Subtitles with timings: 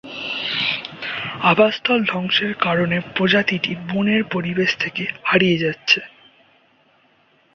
[1.43, 5.99] আবাসস্থল ধ্বংসের কারণে প্রজাতিটি বনের পরিবেশ থেকে হারিয়ে যাচ্ছে।